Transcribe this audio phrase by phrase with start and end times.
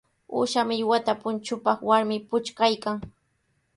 [0.39, 2.97] Uusha millwata punchupaq warmi puchkaykan.